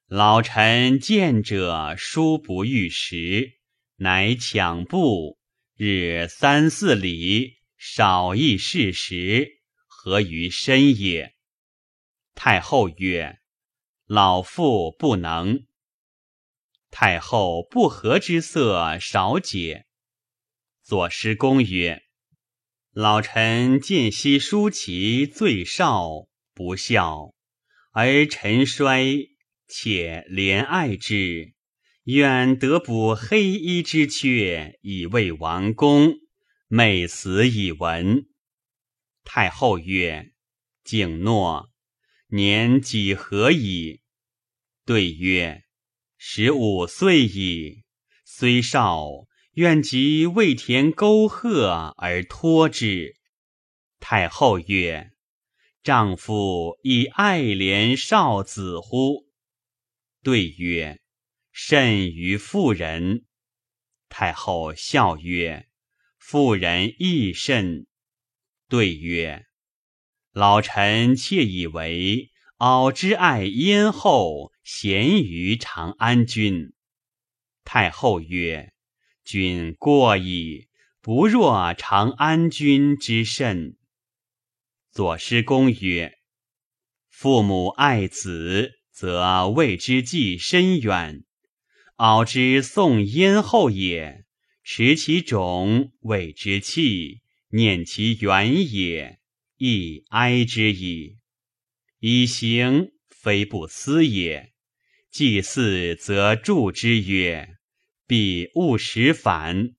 [0.08, 3.60] 老臣见者殊不欲食，
[3.98, 5.38] 乃抢步
[5.78, 11.36] 日三四里，少亦是食，何于身也？
[12.34, 13.40] 太后曰：
[14.06, 15.66] 老妇不能。
[16.92, 19.86] 太后不和之色少解。
[20.82, 22.04] 左师公曰
[22.96, 27.34] ：“老臣见昔舒淇最少不孝，
[27.92, 29.28] 而臣衰，
[29.68, 31.55] 且怜爱之，
[32.06, 36.16] 愿得补黑衣之缺，以为王公。
[36.68, 38.26] 昧死以闻。”
[39.24, 40.32] 太后曰
[40.84, 41.72] ：“景诺。
[42.30, 44.02] 年几何矣？”
[44.86, 45.62] 对曰。
[46.18, 47.84] 十五岁矣，
[48.24, 53.16] 虽少，愿及未填沟壑而托之。
[54.00, 55.12] 太后曰
[55.84, 59.28] ：“丈夫以爱怜少子乎？”
[60.24, 61.00] 对曰
[61.58, 63.24] ：“甚于妇人。”
[64.10, 65.70] 太后笑曰
[66.20, 67.88] ：“妇人亦甚。”
[68.68, 69.46] 对曰
[70.34, 76.74] ：“老臣窃以为。”敖之爱燕后，贤于长安君。
[77.66, 78.72] 太后曰
[79.26, 80.70] ：“君过矣，
[81.02, 83.78] 不若长安君之甚。”
[84.90, 86.18] 左师公曰
[87.12, 91.26] ：“父母爱子，则为之计深远。
[91.96, 94.26] 敖之送燕后也，
[94.64, 99.20] 持其种，谓之器，念其远也，
[99.58, 101.20] 亦哀之矣。”
[102.00, 104.52] 以行非不思也，
[105.10, 107.56] 祭祀则助之曰
[108.06, 109.76] ：“必勿使反，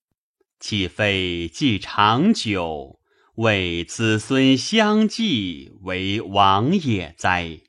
[0.59, 2.99] 岂非既长久，
[3.35, 7.61] 为子孙相继为王也哉？”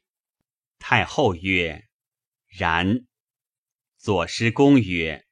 [0.79, 1.83] 太后曰
[2.47, 3.05] ：“然。”
[4.07, 5.25] 左师公曰：“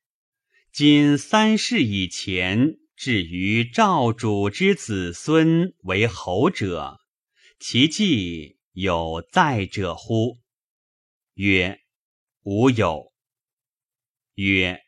[0.74, 7.00] 今三世以前，至于赵主之子孙为侯者，
[7.58, 10.40] 其迹。”有在者乎？
[11.36, 11.80] 曰：
[12.42, 13.14] 吾有。
[14.34, 14.82] 曰：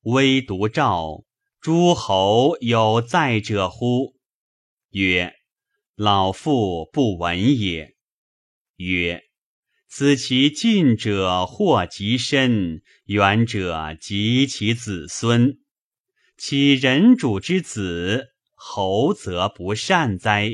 [0.00, 1.24] 微独赵
[1.60, 4.16] 诸侯有在者乎？
[4.90, 5.36] 曰：
[5.94, 7.94] 老妇不闻也。
[8.74, 9.29] 曰：
[9.92, 15.58] 此其近者祸极深，远者及其子孙。
[16.38, 20.52] 其人主之子侯，则不善哉？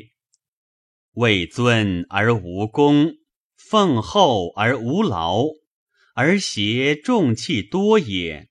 [1.13, 3.17] 位尊而无功，
[3.59, 5.45] 奉厚而无劳，
[6.15, 8.49] 而挟重器多也。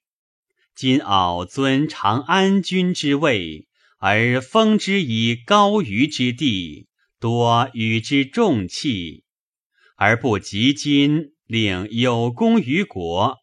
[0.76, 3.68] 今敖尊长安君之位，
[3.98, 6.88] 而封之以高于之地，
[7.20, 9.25] 多与之重器，
[9.96, 13.38] 而不及今令有功于国。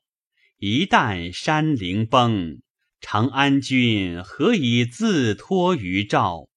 [0.59, 2.62] 一旦山陵崩，
[3.00, 6.48] 长安君何以自托于赵？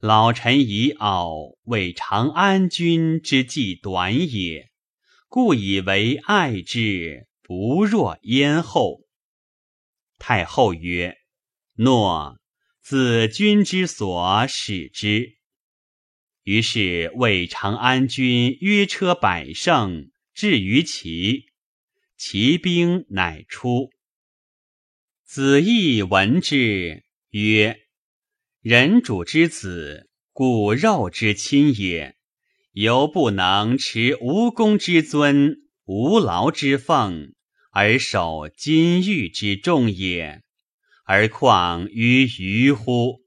[0.00, 4.70] 老臣以傲为长安君之计短也，
[5.28, 9.02] 故以为爱之不若燕后。
[10.18, 11.18] 太后曰
[11.76, 12.38] ：“诺。”
[12.82, 15.36] 自君之所使之。
[16.44, 21.46] 于是为长安君约车百乘，至于齐，
[22.16, 23.90] 齐兵乃出。
[25.24, 27.78] 子义闻之，曰
[28.60, 32.16] ：“人主之子，骨肉之亲也，
[32.72, 37.34] 犹不能持无功之尊，无劳之奉，
[37.70, 40.42] 而守金玉之重也。”
[41.04, 43.21] 而况于虞乎？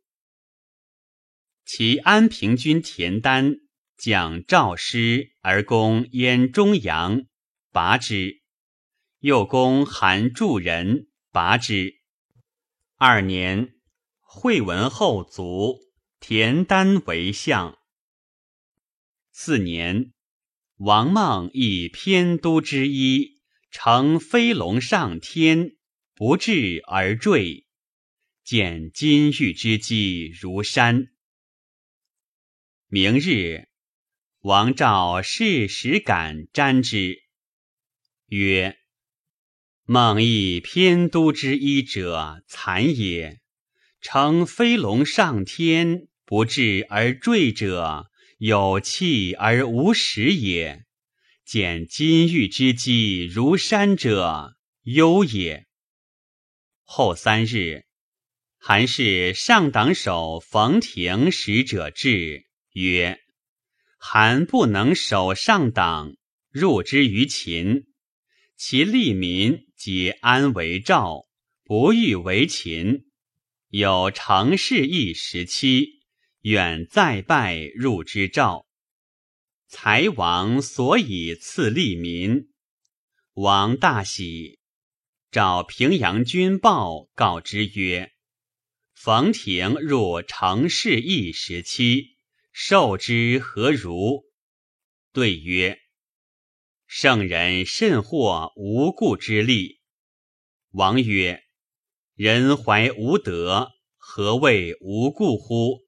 [1.66, 3.56] 其安平君田丹
[3.98, 7.26] 讲赵师而攻燕中阳，
[7.72, 8.42] 拔之；
[9.20, 11.96] 又攻韩助人，拔之。
[12.98, 13.74] 二年，
[14.22, 15.80] 惠文后卒，
[16.20, 17.76] 田丹为相。
[19.32, 20.14] 四年，
[20.78, 23.42] 王莽以偏都之一，
[23.72, 25.76] 乘飞龙上天，
[26.14, 27.66] 不至而坠。
[28.44, 31.08] 见金玉之机如山。
[32.98, 33.68] 明日，
[34.40, 37.24] 王召适时感瞻之，
[38.28, 38.78] 曰
[39.84, 43.42] ：“孟邑偏都之一者，残也；
[44.00, 50.86] 乘飞龙上天，不至而坠者，有气而无实也。
[51.44, 55.68] 见金玉之机如山者，忧也。”
[56.86, 57.84] 后三日。
[58.58, 62.45] 韩氏上党守冯亭使者至，
[62.76, 63.22] 曰
[63.98, 66.18] ：“韩不能守上党，
[66.52, 67.86] 入之于秦，
[68.58, 71.26] 其利民皆安为赵，
[71.64, 73.06] 不欲为秦。
[73.70, 76.02] 有成事一时期，
[76.42, 78.68] 远再拜入之赵。
[79.70, 82.50] 才王所以赐利民，
[83.36, 84.60] 王大喜，
[85.32, 88.12] 召平阳君报告之曰。”
[88.94, 92.15] 冯亭入成事一时期，
[92.58, 94.24] 受之何如？
[95.12, 95.78] 对曰
[96.88, 99.82] ：“圣人甚获无故之利。”
[100.72, 101.44] 王曰
[102.16, 105.82] ：“人怀无德，何谓无故乎？”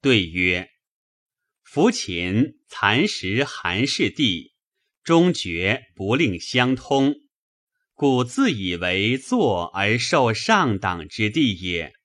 [0.00, 0.70] 对曰
[1.66, 4.54] ：“夫秦蚕食韩氏地，
[5.02, 7.16] 终绝不令相通。”
[7.94, 11.97] 故自以为坐而受上党之地也。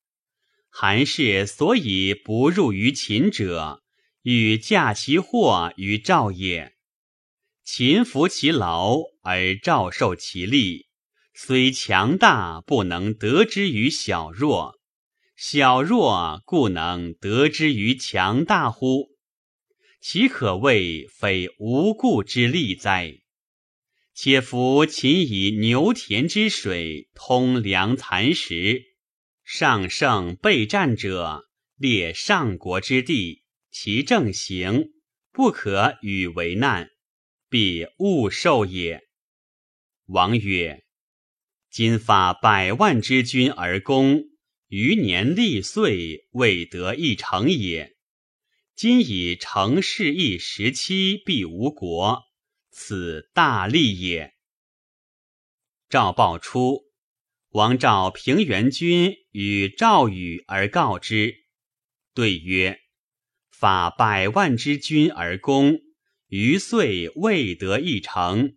[0.75, 3.83] 韩氏所以不入于秦者，
[4.23, 6.73] 欲嫁其祸于赵也。
[7.63, 10.87] 秦服其劳而赵受其利，
[11.35, 14.73] 虽强大，不能得之于小弱；
[15.37, 19.09] 小弱故能得之于强大乎？
[20.01, 23.19] 其可谓非无故之利哉？
[24.15, 28.92] 且夫秦以牛田之水通粮蚕食，
[29.43, 34.93] 上胜备战者，列上国之地，其政行
[35.31, 36.89] 不可与为难，
[37.49, 39.01] 必勿受也。
[40.05, 40.83] 王曰：
[41.69, 44.23] 今发百万之军而攻，
[44.67, 47.95] 余年历岁未得一成也。
[48.75, 52.23] 今以成事一时期，必无国。
[52.71, 54.33] 此大利也。
[55.89, 56.85] 赵报出，
[57.53, 61.45] 王召平原君与赵宇而告之，
[62.15, 62.79] 对曰
[63.53, 65.79] ：“发百万之军而攻，
[66.29, 68.55] 余岁未得一成，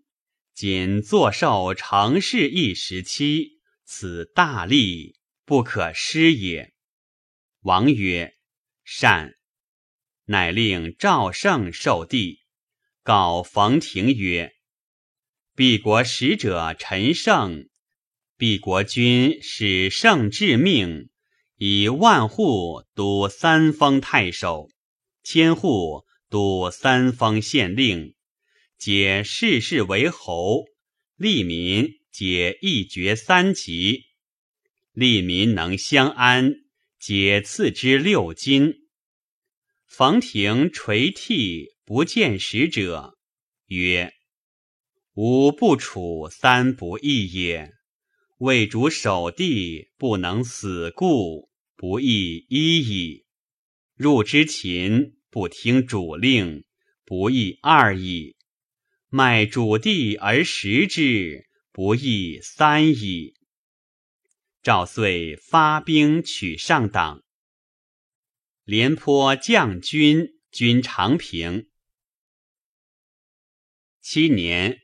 [0.55, 6.73] 仅坐受成事一时期，此大利不可失也。”
[7.61, 8.39] 王曰
[8.83, 9.35] ：“善。”
[10.25, 12.47] 乃令赵胜受地。
[13.03, 14.55] 告冯亭曰
[15.55, 17.69] ：“敝国使者陈胜，
[18.39, 21.09] 毕国君使圣致命，
[21.57, 24.69] 以万户督三方太守，
[25.23, 28.15] 千户督三方县令，
[28.79, 30.65] 皆世世为侯，
[31.17, 34.03] 利民皆一爵三级。
[34.93, 36.53] 利民能相安，
[36.99, 38.75] 皆赐之六金。”
[39.87, 41.77] 冯亭垂涕。
[41.87, 43.17] 不见使者，
[43.67, 44.13] 曰
[45.15, 47.76] ：“吾不处三不义也。
[48.39, 53.25] 为主守地，不能死故，不亦一矣。
[53.95, 56.65] 入之秦，不听主令，
[57.07, 58.37] 不亦二矣。
[59.09, 63.35] 卖主地而食之，不亦三矣。
[64.63, 67.23] 赵遂发兵取上党。
[68.65, 71.71] 廉颇将军军长平。
[74.03, 74.83] 七年，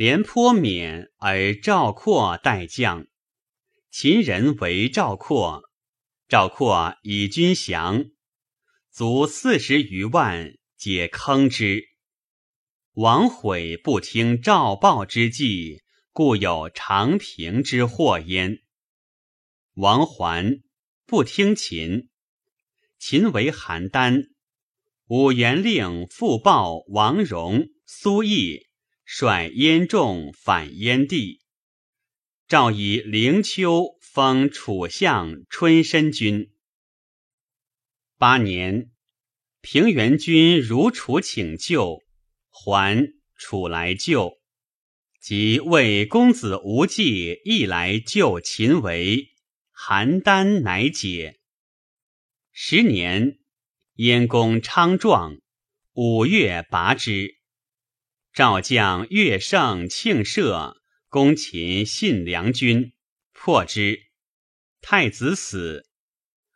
[0.00, 3.06] 廉颇免而赵括代将。
[3.90, 5.64] 秦人为赵括，
[6.26, 8.06] 赵括以军降，
[8.90, 11.84] 卒四十余万，皆坑之。
[12.94, 15.82] 王悔不听赵豹之计，
[16.12, 18.62] 故有长平之祸焉。
[19.74, 20.62] 王还，
[21.04, 22.08] 不听秦。
[22.98, 24.30] 秦为邯郸，
[25.08, 28.69] 武元令复报王戎、苏毅
[29.12, 31.40] 率燕众反燕地。
[32.46, 36.52] 诏以灵丘封楚相春申君。
[38.18, 38.92] 八年，
[39.60, 42.04] 平原君如楚请救，
[42.50, 44.38] 还楚来救，
[45.20, 49.30] 即魏公子无忌亦来救秦为，
[49.74, 51.40] 邯郸乃解。
[52.52, 53.40] 十年，
[53.94, 55.36] 燕公昌壮，
[55.94, 57.39] 五月拔之。
[58.32, 60.76] 赵将乐胜庆社。
[61.08, 62.92] 攻秦信良军，
[63.32, 64.10] 破之。
[64.80, 65.84] 太子死，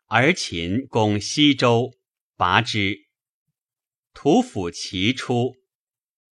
[0.07, 1.91] 而秦攻西周，
[2.37, 3.09] 拔之。
[4.13, 5.57] 屠府齐出。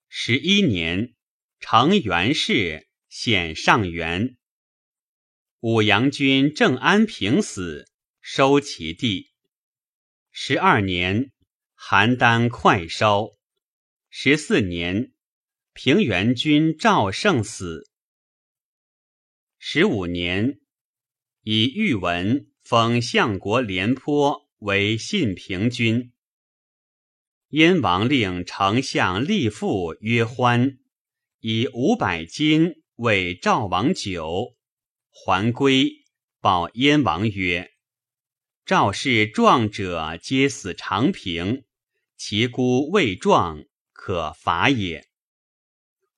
[0.08, 1.14] 十一年，
[1.58, 4.36] 成元氏，显上元。
[5.58, 7.90] 武阳君郑安平死，
[8.20, 9.32] 收其地。
[10.30, 11.32] 十二年，
[11.76, 13.30] 邯郸快烧。
[14.10, 15.12] 十四年，
[15.74, 17.88] 平原君赵胜死。
[19.58, 20.60] 十五年，
[21.44, 26.12] 以玉文封相国廉颇为信平君。
[27.48, 30.78] 燕王令丞相立父曰欢，
[31.40, 34.54] 以五百金为赵王酒，
[35.08, 35.90] 还归，
[36.38, 37.72] 报燕王曰
[38.66, 41.64] ：“赵氏壮者皆死长平，
[42.18, 43.64] 其孤未壮，
[43.94, 45.08] 可伐也。”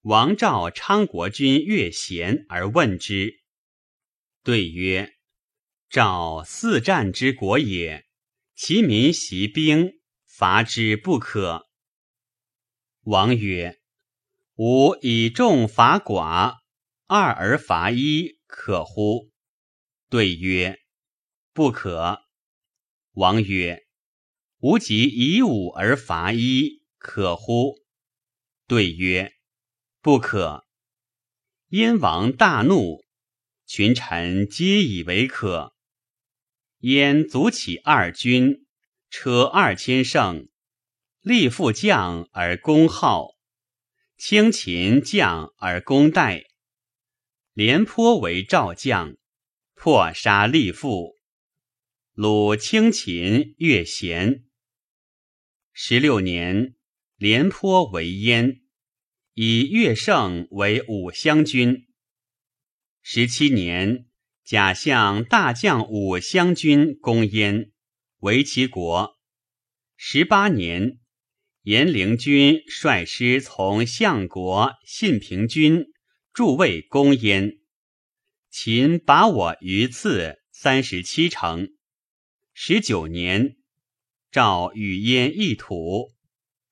[0.05, 3.41] 王召昌国君乐贤而问之，
[4.43, 5.15] 对曰
[5.89, 8.05] ：“赵四战之国也，
[8.55, 9.95] 其民习兵，
[10.27, 11.71] 伐之不可。”
[13.05, 13.81] 王曰
[14.57, 16.59] ：“吾以众伐寡，
[17.07, 19.31] 二而伐一，可乎？”
[20.11, 20.81] 对曰
[21.55, 22.21] ：“不可。”
[23.17, 23.87] 王曰
[24.61, 27.79] ：“吾即以五而伐一，可乎？”
[28.69, 29.34] 对曰：
[30.05, 30.67] 不可。
[31.69, 33.03] 燕王大怒，
[33.65, 35.73] 群臣皆以为可。
[36.81, 38.67] 燕卒起二军，
[39.09, 40.51] 车二千乘，
[41.23, 43.31] 立副将而攻号，
[44.19, 46.43] 轻秦将而攻代。
[47.55, 49.17] 廉颇为赵将，
[49.73, 51.15] 破杀立父，
[52.15, 54.45] 虏轻秦越贤。
[55.73, 56.75] 十六年，
[57.17, 58.61] 廉颇为燕。
[59.37, 61.89] 以乐胜为武乡军。
[63.03, 64.07] 十七年，
[64.45, 67.73] 假相大将武乡军攻燕，
[68.19, 69.19] 为其国。
[69.97, 71.01] 十八年，
[71.63, 75.87] 颜陵君率师从相国信平军
[76.33, 77.59] 助魏攻燕，
[78.51, 81.71] 秦拔我榆次三十七城。
[82.53, 83.57] 十九年，
[84.31, 86.13] 赵与燕一土。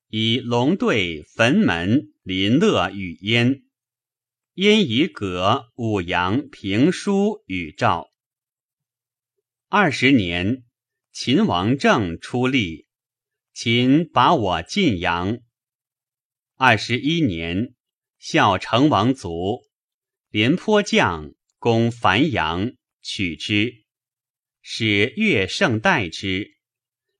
[0.06, 3.64] 以龙队坟门林乐与燕，
[4.54, 8.12] 燕以葛武阳平书与赵。
[9.68, 10.62] 二十年，
[11.10, 12.86] 秦王政出力，
[13.52, 15.40] 秦把我晋阳。
[16.54, 17.74] 二十一年，
[18.18, 19.64] 孝成王卒，
[20.28, 23.84] 廉颇将攻樊阳，取之，
[24.60, 26.56] 使乐胜代之。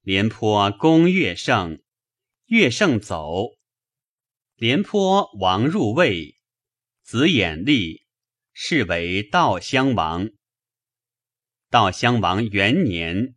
[0.03, 1.83] 廉颇攻乐胜。
[2.47, 3.57] 乐胜走，
[4.63, 6.37] 廉颇王入魏，
[7.03, 8.07] 子衍立，
[8.53, 10.31] 是为道襄王。
[11.69, 13.35] 道襄王元年，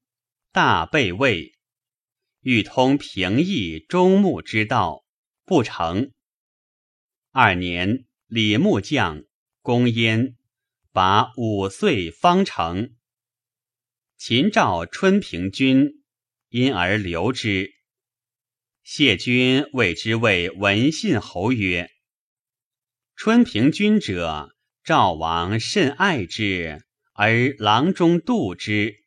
[0.52, 1.56] 大被魏，
[2.42, 5.04] 欲通平易中牧之道，
[5.46, 6.12] 不成。
[7.32, 9.24] 二年，李牧将
[9.64, 10.36] 攻燕，
[10.92, 12.94] 拔五岁方城。
[14.16, 16.04] 秦赵春平君，
[16.50, 17.75] 因而留之。
[18.88, 21.90] 谢君谓之谓文信侯曰
[23.18, 28.98] ：“春平君者，赵王甚爱之，而郎中妒之，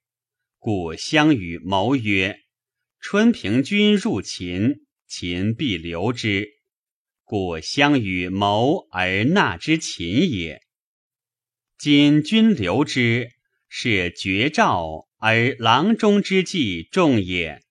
[0.59, 2.41] 故相与谋曰
[2.99, 6.49] ：“春平君入秦，秦必留之。”
[7.23, 10.61] 故相与谋而纳之秦也。
[11.79, 13.31] 今君留之，
[13.69, 17.63] 是绝赵而郎中之计重也。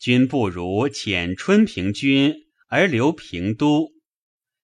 [0.00, 2.34] 君不如遣春平君
[2.68, 3.92] 而留平都。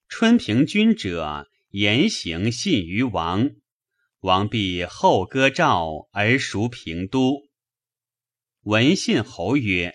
[0.09, 3.51] 春平君者，言行信于王，
[4.21, 7.51] 王必后割赵而赎平都。
[8.63, 9.95] 文信侯曰：“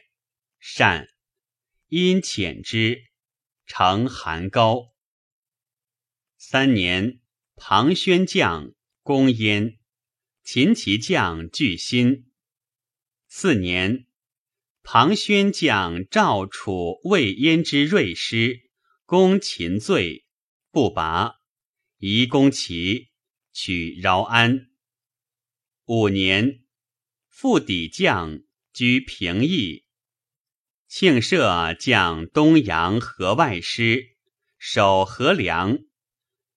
[0.62, 1.08] 善。”
[1.90, 3.06] 因遣之。
[3.66, 4.94] 成韩高。
[6.38, 7.20] 三年，
[7.56, 9.80] 庞宣将攻燕，
[10.44, 12.32] 秦其将拒心。
[13.28, 14.06] 四年，
[14.84, 18.70] 庞宣将赵楚魏燕之锐师
[19.06, 20.26] 攻秦罪，
[20.72, 21.36] 不拔，
[21.98, 23.10] 移攻齐，
[23.54, 24.70] 取饶安。
[25.86, 26.64] 五年，
[27.30, 28.42] 复抵将
[28.74, 29.86] 居平邑。
[30.88, 34.18] 庆社将东阳河外师，
[34.58, 35.80] 守河梁。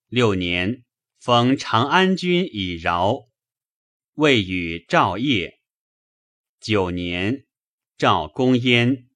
[0.07, 0.83] 六年，
[1.19, 3.29] 封长安君以饶，
[4.15, 5.61] 未与赵业。
[6.59, 7.44] 九年，
[7.97, 9.07] 赵公燕，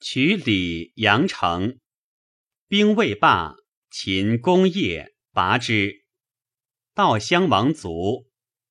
[0.00, 1.78] 取李阳城，
[2.66, 3.56] 兵未罢，
[3.90, 6.06] 秦攻业，拔之。
[6.94, 8.26] 道襄王卒，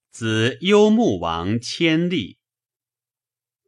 [0.09, 2.39] 子幽穆王千立。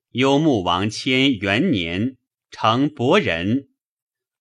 [0.10, 2.18] 幽穆王迁元年，
[2.50, 3.70] 成伯仁。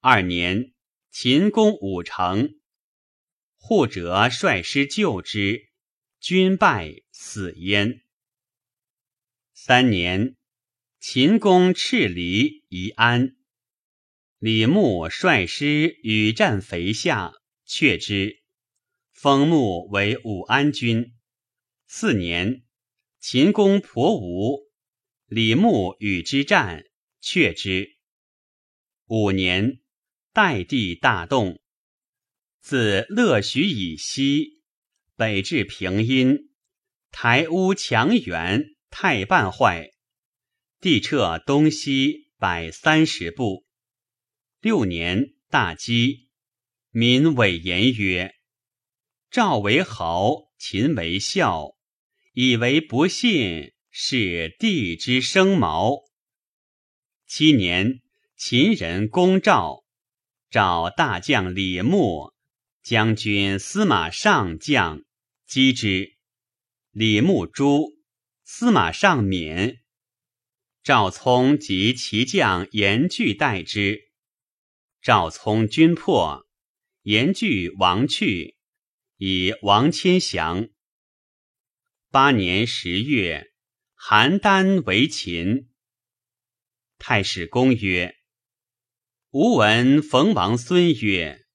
[0.01, 0.73] 二年，
[1.11, 2.59] 秦攻武城，
[3.59, 5.69] 护者率师救之，
[6.19, 8.01] 军败，死焉。
[9.53, 10.35] 三年，
[11.09, 13.37] 秦公赤离、宜安，
[14.41, 17.33] 李牧率师与战肥下，
[17.65, 18.43] 却之，
[19.13, 21.15] 封牧为武安君。
[21.87, 22.65] 四年，
[23.21, 24.69] 秦公婆吴。
[25.27, 26.83] 李牧与之战，
[27.21, 27.99] 却之。
[29.07, 29.79] 五年，
[30.33, 31.61] 代地大动，
[32.59, 34.61] 自乐许以西，
[35.15, 36.51] 北至平阴，
[37.13, 39.93] 台屋墙垣太半坏，
[40.81, 43.67] 地撤东西百三十步。
[44.61, 46.29] 六年，大饥，
[46.91, 48.35] 民委言曰
[49.31, 51.77] ：“赵为豪，秦为孝，
[52.33, 56.03] 以为不信。”是地之生毛。
[57.27, 58.03] 七年，
[58.37, 59.85] 秦人攻赵，
[60.51, 62.35] 赵大将李牧、
[62.83, 65.03] 将军司马尚将
[65.47, 66.19] 击之，
[66.91, 67.95] 李牧诛，
[68.45, 69.79] 司马尚免。
[70.87, 74.03] 赵聪及其将严惧待之，
[75.03, 76.47] 赵聪军破，
[77.03, 78.57] 严惧亡去，
[79.17, 80.69] 以王迁降。
[82.13, 83.49] 八年十月。
[83.99, 85.69] 邯郸为秦。
[86.99, 88.15] 太史公曰
[89.33, 91.47] ：“吾闻冯王孙曰：‘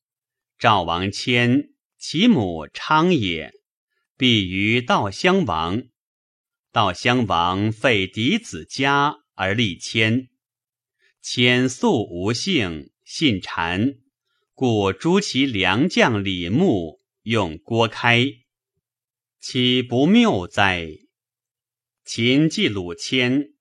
[0.59, 3.53] 赵王迁，其母昌也，
[4.17, 5.83] 必于道襄王。
[6.73, 10.29] 道襄王废嫡子家而立迁，
[11.19, 13.97] 迁素无姓，信谗，
[14.53, 18.23] 故诛其良将李牧，用郭开，
[19.39, 20.89] 岂不谬哉？’”
[22.05, 23.55] 秦继鲁谦，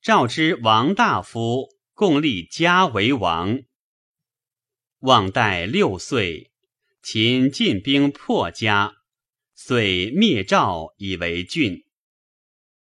[0.00, 3.64] 赵之王大夫共立家为王。
[5.00, 6.52] 望代六岁，
[7.02, 8.94] 秦进兵破家，
[9.56, 11.84] 遂灭赵以为郡。